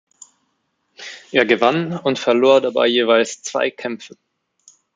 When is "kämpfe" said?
3.69-4.17